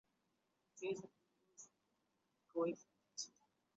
[0.79, 1.09] 於是就
[2.55, 2.81] 没有摘